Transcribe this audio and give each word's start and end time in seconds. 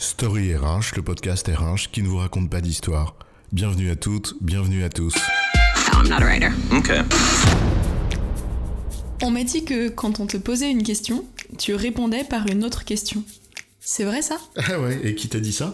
Story 0.00 0.56
RH, 0.56 0.96
le 0.96 1.02
podcast 1.02 1.46
RH 1.46 1.90
qui 1.92 2.02
ne 2.02 2.08
vous 2.08 2.16
raconte 2.16 2.48
pas 2.48 2.62
d'histoire. 2.62 3.16
Bienvenue 3.52 3.90
à 3.90 3.96
toutes, 3.96 4.34
bienvenue 4.40 4.82
à 4.82 4.88
tous. 4.88 5.12
I'm 5.92 6.08
not 6.08 6.22
a 6.22 6.24
writer. 6.24 6.48
Okay. 6.72 7.02
On 9.22 9.30
m'a 9.30 9.44
dit 9.44 9.62
que 9.62 9.90
quand 9.90 10.18
on 10.18 10.26
te 10.26 10.38
posait 10.38 10.70
une 10.70 10.82
question, 10.82 11.26
tu 11.58 11.74
répondais 11.74 12.24
par 12.24 12.46
une 12.46 12.64
autre 12.64 12.86
question. 12.86 13.22
C'est 13.78 14.04
vrai 14.04 14.22
ça? 14.22 14.38
Ah 14.56 14.80
ouais, 14.80 14.98
et 15.04 15.14
qui 15.14 15.28
t'a 15.28 15.38
dit 15.38 15.52
ça? 15.52 15.70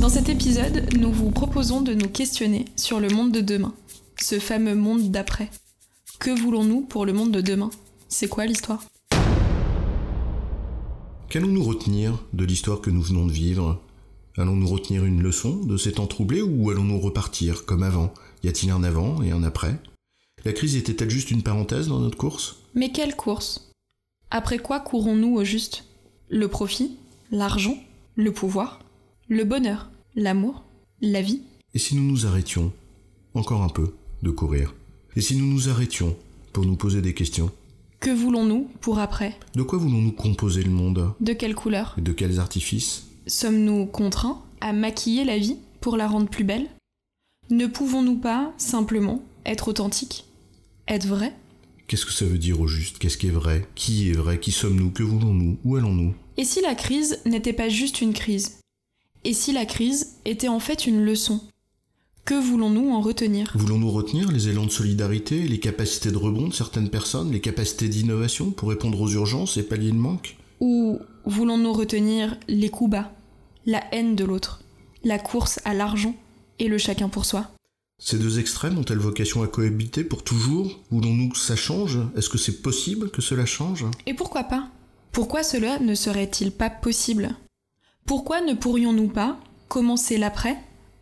Dans 0.00 0.08
cet 0.08 0.28
épisode, 0.28 0.92
nous 0.98 1.12
vous 1.12 1.30
proposons 1.30 1.82
de 1.82 1.94
nous 1.94 2.08
questionner 2.08 2.64
sur 2.74 2.98
le 2.98 3.10
monde 3.10 3.30
de 3.30 3.40
demain, 3.40 3.74
ce 4.20 4.40
fameux 4.40 4.74
monde 4.74 5.12
d'après. 5.12 5.50
Que 6.18 6.36
voulons-nous 6.36 6.80
pour 6.80 7.06
le 7.06 7.12
monde 7.12 7.30
de 7.30 7.42
demain? 7.42 7.70
C'est 8.08 8.28
quoi 8.28 8.44
l'histoire? 8.44 8.82
Qu'allons-nous 11.30 11.62
retenir 11.62 12.24
de 12.32 12.46
l'histoire 12.46 12.80
que 12.80 12.88
nous 12.88 13.02
venons 13.02 13.26
de 13.26 13.32
vivre? 13.32 13.82
Allons-nous 14.38 14.66
retenir 14.66 15.04
une 15.04 15.22
leçon 15.22 15.62
de 15.62 15.76
ces 15.76 15.92
temps 15.92 16.06
troublés 16.06 16.40
ou 16.40 16.70
allons-nous 16.70 16.98
repartir 16.98 17.66
comme 17.66 17.82
avant? 17.82 18.14
Y 18.42 18.48
a-t-il 18.48 18.70
un 18.70 18.82
avant 18.82 19.22
et 19.22 19.30
un 19.30 19.42
après? 19.42 19.78
La 20.46 20.54
crise 20.54 20.76
était-elle 20.76 21.10
juste 21.10 21.30
une 21.30 21.42
parenthèse 21.42 21.88
dans 21.88 22.00
notre 22.00 22.16
course? 22.16 22.56
Mais 22.74 22.92
quelle 22.92 23.14
course? 23.14 23.70
Après 24.30 24.58
quoi 24.58 24.80
courons-nous 24.80 25.36
au 25.36 25.44
juste? 25.44 25.84
Le 26.30 26.48
profit? 26.48 26.96
L'argent? 27.30 27.76
Le 28.14 28.32
pouvoir? 28.32 28.80
Le 29.28 29.44
bonheur? 29.44 29.90
L'amour? 30.14 30.64
La 31.02 31.20
vie? 31.20 31.42
Et 31.74 31.78
si 31.78 31.94
nous 31.94 32.04
nous 32.10 32.24
arrêtions 32.24 32.72
encore 33.34 33.62
un 33.62 33.68
peu 33.68 33.92
de 34.22 34.30
courir? 34.30 34.74
Et 35.14 35.20
si 35.20 35.36
nous 35.36 35.46
nous 35.46 35.68
arrêtions 35.68 36.16
pour 36.54 36.64
nous 36.64 36.76
poser 36.76 37.02
des 37.02 37.12
questions? 37.12 37.50
Que 38.00 38.10
voulons-nous 38.10 38.68
pour 38.80 39.00
après? 39.00 39.36
De 39.54 39.62
quoi 39.62 39.78
voulons-nous 39.78 40.12
composer 40.12 40.62
le 40.62 40.70
monde? 40.70 41.12
De 41.20 41.32
quelle 41.32 41.56
couleur? 41.56 41.96
Et 41.98 42.00
de 42.00 42.12
quels 42.12 42.38
artifices? 42.38 43.08
Sommes-nous 43.26 43.86
contraints 43.86 44.40
à 44.60 44.72
maquiller 44.72 45.24
la 45.24 45.36
vie 45.36 45.56
pour 45.80 45.96
la 45.96 46.06
rendre 46.06 46.28
plus 46.28 46.44
belle? 46.44 46.68
Ne 47.50 47.66
pouvons-nous 47.66 48.16
pas, 48.16 48.52
simplement, 48.56 49.22
être 49.44 49.68
authentiques? 49.68 50.26
Être 50.86 51.06
vrais 51.06 51.34
Qu'est-ce 51.88 52.06
que 52.06 52.12
ça 52.12 52.24
veut 52.26 52.38
dire 52.38 52.60
au 52.60 52.68
juste? 52.68 52.98
Qu'est-ce 52.98 53.18
qui 53.18 53.28
est 53.28 53.30
vrai? 53.30 53.66
Qui 53.74 54.10
est 54.10 54.14
vrai? 54.14 54.38
Qui 54.38 54.52
sommes-nous? 54.52 54.90
Que 54.90 55.02
voulons-nous? 55.02 55.58
Où 55.64 55.76
allons-nous? 55.76 56.14
Et 56.36 56.44
si 56.44 56.60
la 56.60 56.74
crise 56.76 57.18
n'était 57.26 57.52
pas 57.52 57.68
juste 57.68 58.00
une 58.00 58.12
crise? 58.12 58.60
Et 59.24 59.32
si 59.32 59.52
la 59.52 59.66
crise 59.66 60.16
était 60.24 60.48
en 60.48 60.60
fait 60.60 60.86
une 60.86 61.02
leçon? 61.02 61.40
Que 62.28 62.34
voulons-nous 62.34 62.90
en 62.90 63.00
retenir 63.00 63.52
Voulons-nous 63.54 63.90
retenir 63.90 64.30
les 64.30 64.50
élans 64.50 64.66
de 64.66 64.70
solidarité, 64.70 65.48
les 65.48 65.60
capacités 65.60 66.10
de 66.10 66.18
rebond 66.18 66.48
de 66.48 66.52
certaines 66.52 66.90
personnes, 66.90 67.32
les 67.32 67.40
capacités 67.40 67.88
d'innovation 67.88 68.50
pour 68.50 68.68
répondre 68.68 69.00
aux 69.00 69.08
urgences 69.08 69.56
et 69.56 69.62
pallier 69.62 69.92
le 69.92 69.96
manque? 69.96 70.36
Ou 70.60 70.98
voulons-nous 71.24 71.72
retenir 71.72 72.36
les 72.46 72.68
coups 72.68 72.90
bas, 72.90 73.12
la 73.64 73.82
haine 73.94 74.14
de 74.14 74.26
l'autre, 74.26 74.60
la 75.04 75.18
course 75.18 75.58
à 75.64 75.72
l'argent 75.72 76.14
et 76.58 76.68
le 76.68 76.76
chacun 76.76 77.08
pour 77.08 77.24
soi? 77.24 77.46
Ces 77.98 78.18
deux 78.18 78.38
extrêmes 78.38 78.76
ont-elles 78.76 78.98
vocation 78.98 79.42
à 79.42 79.46
cohabiter 79.46 80.04
pour 80.04 80.22
toujours? 80.22 80.78
Voulons-nous 80.90 81.30
que 81.30 81.38
ça 81.38 81.56
change? 81.56 81.98
Est-ce 82.14 82.28
que 82.28 82.36
c'est 82.36 82.60
possible 82.60 83.10
que 83.10 83.22
cela 83.22 83.46
change? 83.46 83.86
Et 84.04 84.12
pourquoi 84.12 84.44
pas? 84.44 84.68
Pourquoi 85.12 85.42
cela 85.42 85.78
ne 85.78 85.94
serait-il 85.94 86.50
pas 86.50 86.68
possible? 86.68 87.34
Pourquoi 88.04 88.42
ne 88.42 88.52
pourrions-nous 88.52 89.08
pas 89.08 89.40
commencer 89.68 90.18
l'après? 90.18 90.58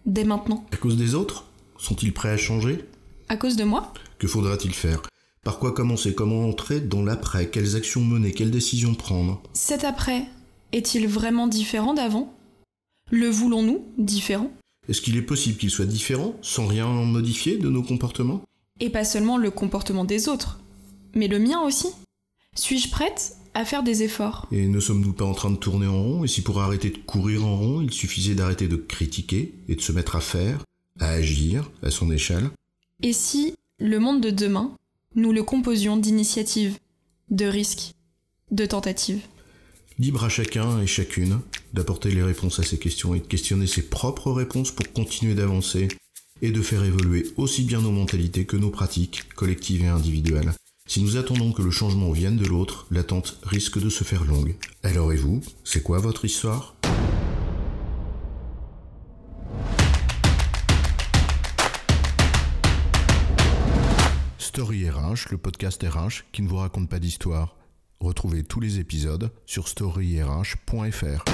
Dès 0.06 0.24
maintenant. 0.24 0.64
À 0.72 0.76
cause 0.76 0.96
des 0.96 1.14
autres? 1.14 1.44
Sont-ils 1.78 2.14
prêts 2.14 2.30
à 2.30 2.36
changer? 2.36 2.84
À 3.28 3.36
cause 3.36 3.56
de 3.56 3.64
moi? 3.64 3.92
Que 4.18 4.26
faudra-t-il 4.26 4.72
faire? 4.72 5.02
Par 5.44 5.58
quoi 5.58 5.72
commencer? 5.72 6.14
Comment 6.14 6.48
entrer 6.48 6.80
dans 6.80 7.02
l'après? 7.02 7.50
Quelles 7.50 7.76
actions 7.76 8.00
mener? 8.00 8.32
Quelles 8.32 8.50
décisions 8.50 8.94
prendre? 8.94 9.42
Cet 9.52 9.84
après 9.84 10.24
est-il 10.72 11.06
vraiment 11.06 11.46
différent 11.46 11.94
d'avant? 11.94 12.34
Le 13.10 13.28
voulons-nous 13.28 13.84
différent? 13.98 14.50
Est-ce 14.88 15.00
qu'il 15.00 15.16
est 15.16 15.22
possible 15.22 15.58
qu'il 15.58 15.70
soit 15.70 15.84
différent 15.84 16.34
sans 16.42 16.66
rien 16.66 16.86
modifier 16.86 17.58
de 17.58 17.68
nos 17.68 17.82
comportements? 17.82 18.42
Et 18.80 18.90
pas 18.90 19.04
seulement 19.04 19.36
le 19.36 19.50
comportement 19.50 20.04
des 20.04 20.28
autres, 20.28 20.58
mais 21.14 21.28
le 21.28 21.38
mien 21.38 21.60
aussi. 21.62 21.88
Suis-je 22.54 22.90
prête 22.90 23.36
à 23.56 23.64
faire 23.64 23.82
des 23.82 24.02
efforts. 24.02 24.46
Et 24.52 24.68
ne 24.68 24.80
sommes-nous 24.80 25.14
pas 25.14 25.24
en 25.24 25.32
train 25.32 25.50
de 25.50 25.56
tourner 25.56 25.86
en 25.86 26.02
rond? 26.02 26.24
Et 26.24 26.28
si 26.28 26.42
pour 26.42 26.60
arrêter 26.60 26.90
de 26.90 26.98
courir 26.98 27.46
en 27.46 27.56
rond, 27.56 27.80
il 27.80 27.90
suffisait 27.90 28.34
d'arrêter 28.34 28.68
de 28.68 28.76
critiquer 28.76 29.54
et 29.66 29.76
de 29.76 29.80
se 29.80 29.92
mettre 29.92 30.14
à 30.14 30.20
faire, 30.20 30.62
à 31.00 31.08
agir 31.08 31.70
à 31.82 31.90
son 31.90 32.10
échelle? 32.10 32.50
Et 33.02 33.14
si 33.14 33.54
le 33.78 33.98
monde 33.98 34.20
de 34.20 34.28
demain, 34.28 34.76
nous 35.14 35.32
le 35.32 35.42
composions 35.42 35.96
d'initiatives, 35.96 36.78
de 37.30 37.46
risques, 37.46 37.94
de 38.50 38.66
tentatives? 38.66 39.22
Libre 39.98 40.24
à 40.24 40.28
chacun 40.28 40.82
et 40.82 40.86
chacune 40.86 41.40
d'apporter 41.72 42.10
les 42.10 42.22
réponses 42.22 42.60
à 42.60 42.62
ces 42.62 42.78
questions 42.78 43.14
et 43.14 43.20
de 43.20 43.26
questionner 43.26 43.66
ses 43.66 43.88
propres 43.88 44.32
réponses 44.32 44.70
pour 44.70 44.92
continuer 44.92 45.34
d'avancer 45.34 45.88
et 46.42 46.50
de 46.50 46.60
faire 46.60 46.84
évoluer 46.84 47.26
aussi 47.38 47.62
bien 47.62 47.80
nos 47.80 47.90
mentalités 47.90 48.44
que 48.44 48.58
nos 48.58 48.68
pratiques 48.68 49.32
collectives 49.34 49.82
et 49.82 49.88
individuelles. 49.88 50.52
Si 50.88 51.02
nous 51.02 51.16
attendons 51.16 51.50
que 51.50 51.62
le 51.62 51.72
changement 51.72 52.12
vienne 52.12 52.36
de 52.36 52.46
l'autre, 52.46 52.86
l'attente 52.92 53.40
risque 53.42 53.80
de 53.80 53.88
se 53.88 54.04
faire 54.04 54.24
longue. 54.24 54.54
Alors 54.84 55.12
et 55.12 55.16
vous, 55.16 55.40
c'est 55.64 55.82
quoi 55.82 55.98
votre 55.98 56.24
histoire? 56.24 56.76
Story 64.38 64.88
RH, 64.88 65.32
le 65.32 65.38
podcast 65.38 65.82
RH 65.82 66.22
qui 66.30 66.42
ne 66.42 66.48
vous 66.48 66.56
raconte 66.56 66.88
pas 66.88 67.00
d'histoire. 67.00 67.56
Retrouvez 67.98 68.44
tous 68.44 68.60
les 68.60 68.78
épisodes 68.78 69.32
sur 69.44 69.66
storyrh.fr. 69.66 71.24